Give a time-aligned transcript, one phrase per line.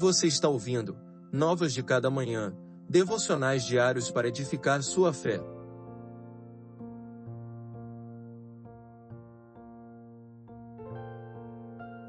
[0.00, 0.96] Você está ouvindo
[1.30, 2.56] Novas de Cada Manhã,
[2.88, 5.38] devocionais diários para edificar sua fé.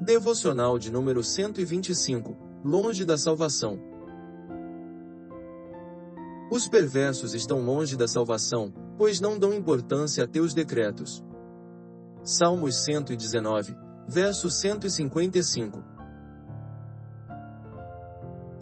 [0.00, 2.34] Devocional de número 125
[2.64, 3.78] Longe da salvação.
[6.50, 11.22] Os perversos estão longe da salvação, pois não dão importância a teus decretos.
[12.24, 13.76] Salmos 119,
[14.08, 15.91] verso 155.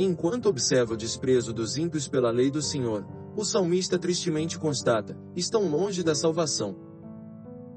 [0.03, 5.69] Enquanto observa o desprezo dos ímpios pela lei do Senhor, o salmista tristemente constata: estão
[5.69, 6.75] longe da salvação.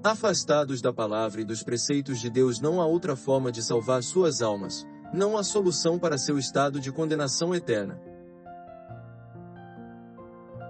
[0.01, 4.41] Afastados da palavra e dos preceitos de Deus, não há outra forma de salvar suas
[4.41, 8.01] almas, não há solução para seu estado de condenação eterna.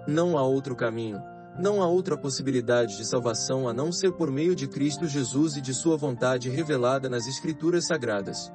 [0.08, 1.22] Não há outro caminho,
[1.60, 5.62] não há outra possibilidade de salvação a não ser por meio de Cristo Jesus e
[5.62, 8.52] de Sua vontade revelada nas Escrituras Sagradas.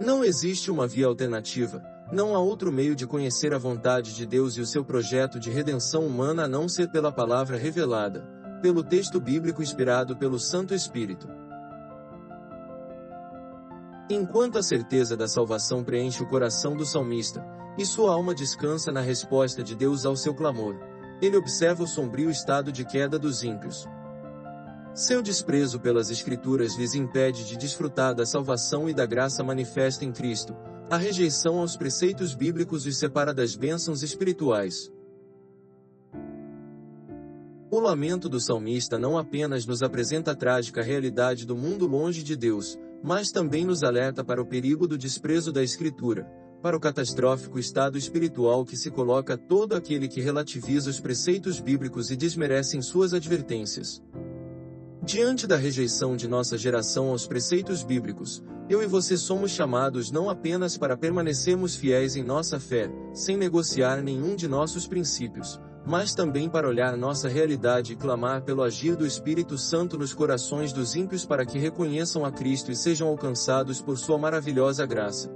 [0.00, 1.82] Não existe uma via alternativa,
[2.12, 5.50] não há outro meio de conhecer a vontade de Deus e o seu projeto de
[5.50, 8.28] redenção humana a não ser pela palavra revelada,
[8.60, 11.26] pelo texto bíblico inspirado pelo Santo Espírito.
[14.08, 17.44] Enquanto a certeza da salvação preenche o coração do salmista,
[17.78, 20.76] e sua alma descansa na resposta de Deus ao seu clamor,
[21.20, 23.86] ele observa o sombrio estado de queda dos ímpios.
[24.96, 30.10] Seu desprezo pelas Escrituras lhes impede de desfrutar da salvação e da graça manifesta em
[30.10, 30.56] Cristo.
[30.88, 34.90] A rejeição aos preceitos bíblicos os separa das bênçãos espirituais.
[37.70, 42.34] O lamento do salmista não apenas nos apresenta a trágica realidade do mundo longe de
[42.34, 46.24] Deus, mas também nos alerta para o perigo do desprezo da Escritura,
[46.62, 52.10] para o catastrófico estado espiritual que se coloca todo aquele que relativiza os preceitos bíblicos
[52.10, 54.02] e desmerece em suas advertências.
[55.06, 60.28] Diante da rejeição de nossa geração aos preceitos bíblicos, eu e você somos chamados não
[60.28, 66.50] apenas para permanecermos fiéis em nossa fé, sem negociar nenhum de nossos princípios, mas também
[66.50, 71.24] para olhar nossa realidade e clamar pelo agir do Espírito Santo nos corações dos ímpios
[71.24, 75.32] para que reconheçam a Cristo e sejam alcançados por Sua maravilhosa graça.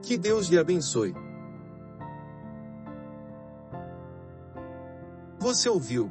[0.00, 1.14] Que Deus lhe abençoe.
[5.38, 6.10] Você ouviu?